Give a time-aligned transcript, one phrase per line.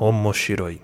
[0.00, 0.80] Omoshiroi.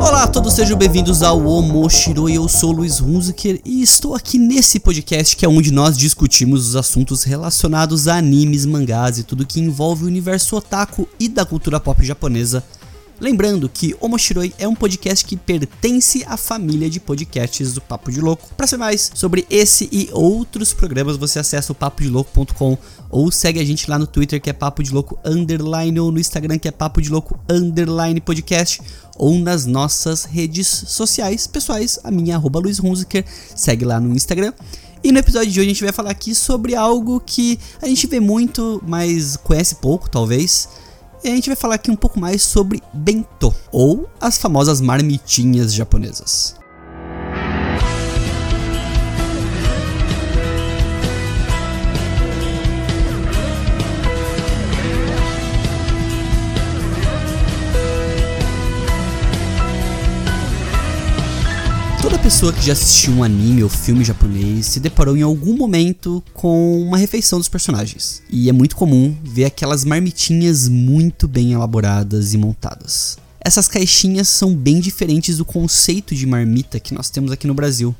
[0.00, 2.36] Olá a todos, sejam bem-vindos ao Omoshiroi.
[2.36, 6.76] Eu sou Luiz Hunziker e estou aqui nesse podcast que é onde nós discutimos os
[6.76, 11.78] assuntos relacionados a animes, mangás e tudo que envolve o universo otaku e da cultura
[11.78, 12.64] pop japonesa
[13.20, 18.10] Lembrando que o Moshiroi é um podcast que pertence à família de podcasts do Papo
[18.10, 18.48] de Louco.
[18.56, 22.76] Para saber mais sobre esse e outros programas, você acessa o papodelouco.com
[23.08, 26.18] ou segue a gente lá no Twitter que é Papo de Louco underline ou no
[26.18, 28.82] Instagram que é Papo de Louco underline podcast
[29.16, 34.52] ou nas nossas redes sociais pessoais, a minha arroba Luiz Hunziker, segue lá no Instagram.
[35.04, 38.08] E no episódio de hoje a gente vai falar aqui sobre algo que a gente
[38.08, 40.68] vê muito, mas conhece pouco, talvez
[41.24, 45.72] e a gente vai falar aqui um pouco mais sobre bento, ou as famosas marmitinhas
[45.72, 46.56] japonesas.
[62.18, 66.80] Pessoa que já assistiu um anime ou filme japonês se deparou em algum momento com
[66.82, 68.22] uma refeição dos personagens.
[68.30, 73.18] E é muito comum ver aquelas marmitinhas muito bem elaboradas e montadas.
[73.40, 77.94] Essas caixinhas são bem diferentes do conceito de marmita que nós temos aqui no Brasil.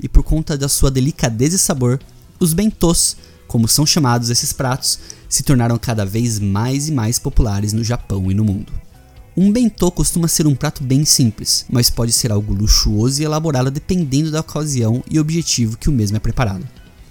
[0.00, 2.00] E por conta da sua delicadeza e sabor,
[2.38, 7.72] os bentos, como são chamados esses pratos, se tornaram cada vez mais e mais populares
[7.72, 8.72] no Japão e no mundo.
[9.40, 13.70] Um bentô costuma ser um prato bem simples, mas pode ser algo luxuoso e elaborado
[13.70, 16.66] dependendo da ocasião e objetivo que o mesmo é preparado.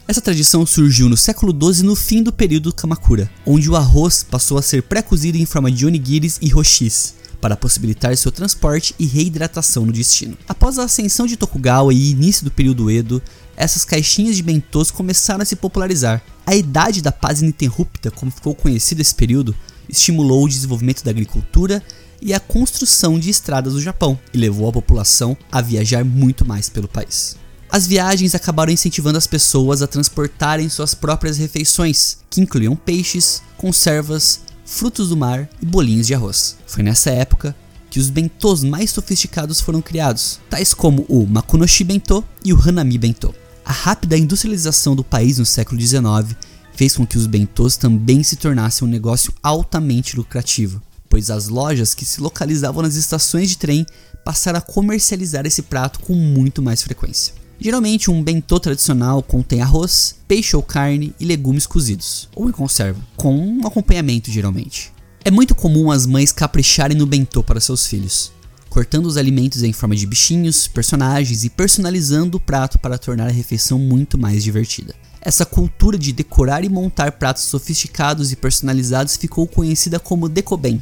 [0.06, 4.58] Essa tradição surgiu no século XII no fim do período Kamakura, onde o arroz passou
[4.58, 9.86] a ser pré-cozido em forma de onigiris e roshis, para possibilitar seu transporte e reidratação
[9.86, 10.38] no destino.
[10.50, 13.22] Após a ascensão de Tokugawa e início do período Edo,
[13.56, 16.22] essas caixinhas de bentôs começaram a se popularizar.
[16.46, 19.56] A idade da paz ininterrupta, como ficou conhecido esse período,
[19.88, 21.82] estimulou o desenvolvimento da agricultura
[22.22, 26.70] e a construção de estradas do Japão e levou a população a viajar muito mais
[26.70, 27.36] pelo país.
[27.70, 34.42] As viagens acabaram incentivando as pessoas a transportarem suas próprias refeições, que incluíam peixes, conservas,
[34.66, 36.58] frutos do mar e bolinhos de arroz.
[36.66, 37.56] Foi nessa época
[37.90, 42.98] que os bentôs mais sofisticados foram criados, tais como o Makunoshi Bento e o Hanami
[42.98, 43.34] Bento.
[43.66, 46.38] A rápida industrialização do país no século XIX
[46.74, 50.82] fez com que os bentôs também se tornassem um negócio altamente lucrativo,
[51.18, 53.88] pois as lojas que se localizavam nas estações de trem
[54.24, 57.34] passaram a comercializar esse prato com muito mais frequência.
[57.60, 63.02] Geralmente, um bentô tradicional contém arroz, peixe ou carne e legumes cozidos, ou em conserva,
[63.16, 64.94] com um acompanhamento geralmente.
[65.26, 68.32] É muito comum as mães capricharem no bentô para seus filhos,
[68.70, 73.32] cortando os alimentos em forma de bichinhos, personagens e personalizando o prato para tornar a
[73.32, 74.94] refeição muito mais divertida.
[75.20, 80.82] Essa cultura de decorar e montar pratos sofisticados e personalizados ficou conhecida como decoben,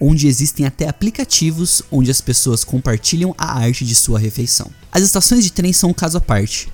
[0.00, 4.70] onde existem até aplicativos onde as pessoas compartilham a arte de sua refeição.
[4.92, 6.68] As estações de trem são um caso à parte,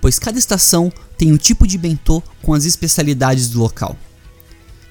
[0.00, 3.96] pois cada estação tem um tipo de bentô com as especialidades do local.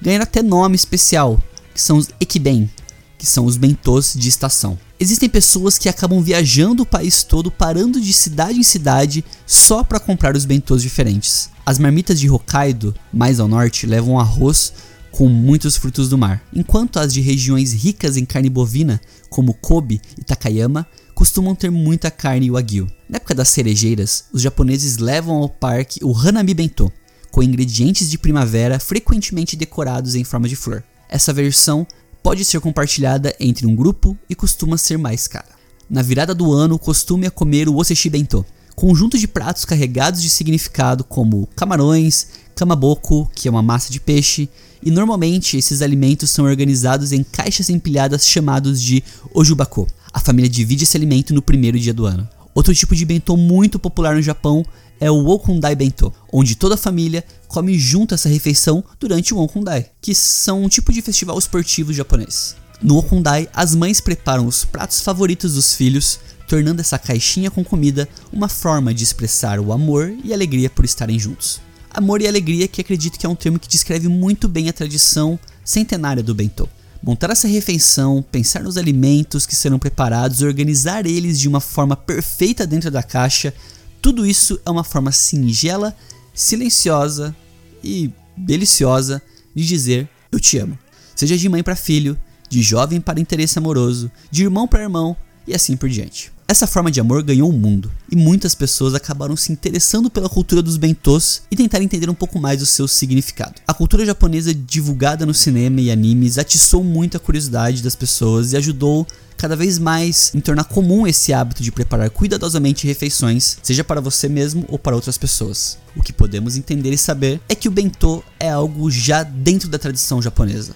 [0.00, 1.42] Ganharam até nome especial,
[1.74, 2.70] que são os ekiben,
[3.16, 4.78] que são os bentôs de estação.
[5.00, 10.00] Existem pessoas que acabam viajando o país todo, parando de cidade em cidade só para
[10.00, 11.50] comprar os bentôs diferentes.
[11.64, 14.72] As marmitas de Hokkaido, mais ao norte, levam arroz
[15.10, 20.00] com muitos frutos do mar, enquanto as de regiões ricas em carne bovina, como Kobe
[20.18, 22.86] e Takayama, costumam ter muita carne wagyu.
[23.08, 26.92] Na época das cerejeiras, os japoneses levam ao parque o Hanami Bento,
[27.30, 30.84] com ingredientes de primavera frequentemente decorados em forma de flor.
[31.08, 31.86] Essa versão
[32.22, 35.58] pode ser compartilhada entre um grupo e costuma ser mais cara.
[35.88, 40.22] Na virada do ano, o costume é comer o Oseshi Bento, conjunto de pratos carregados
[40.22, 44.48] de significado como camarões, kamaboko, que é uma massa de peixe,
[44.82, 49.02] e normalmente esses alimentos são organizados em caixas empilhadas chamados de
[49.32, 49.86] ojubako.
[50.12, 52.28] A família divide esse alimento no primeiro dia do ano.
[52.52, 54.64] Outro tipo de bentô muito popular no Japão
[54.98, 59.86] é o Okundai Bento, onde toda a família come junto essa refeição durante o Okundai,
[60.00, 62.56] que são um tipo de festival esportivo japonês.
[62.82, 66.18] No Okundai, as mães preparam os pratos favoritos dos filhos,
[66.48, 71.18] tornando essa caixinha com comida uma forma de expressar o amor e alegria por estarem
[71.18, 71.60] juntos.
[71.90, 75.38] Amor e alegria, que acredito que é um termo que descreve muito bem a tradição
[75.64, 76.68] centenária do bentô.
[77.02, 82.66] Montar essa refeição, pensar nos alimentos que serão preparados, organizar eles de uma forma perfeita
[82.66, 83.54] dentro da caixa,
[84.02, 85.96] tudo isso é uma forma singela,
[86.34, 87.34] silenciosa
[87.82, 89.22] e deliciosa
[89.54, 90.78] de dizer eu te amo.
[91.14, 92.18] Seja de mãe para filho,
[92.48, 96.32] de jovem para interesse amoroso, de irmão para irmão e assim por diante.
[96.50, 100.62] Essa forma de amor ganhou o mundo, e muitas pessoas acabaram se interessando pela cultura
[100.62, 103.60] dos bentôs e tentaram entender um pouco mais o seu significado.
[103.66, 108.56] A cultura japonesa divulgada no cinema e animes atiçou muito a curiosidade das pessoas e
[108.56, 109.06] ajudou
[109.36, 114.26] cada vez mais em tornar comum esse hábito de preparar cuidadosamente refeições, seja para você
[114.26, 115.76] mesmo ou para outras pessoas.
[115.94, 119.78] O que podemos entender e saber é que o bentô é algo já dentro da
[119.78, 120.74] tradição japonesa.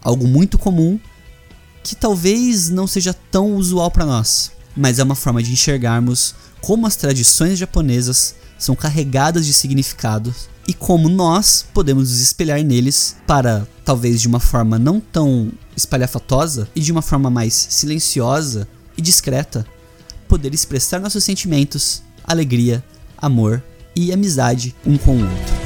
[0.00, 0.96] Algo muito comum
[1.82, 6.86] que talvez não seja tão usual para nós, mas é uma forma de enxergarmos como
[6.86, 13.66] as tradições japonesas são carregadas de significados e como nós podemos nos espelhar neles para,
[13.84, 19.66] talvez de uma forma não tão espalhafatosa e de uma forma mais silenciosa e discreta,
[20.28, 22.84] poder expressar nossos sentimentos, alegria,
[23.16, 23.62] amor
[23.96, 25.57] e amizade um com o outro.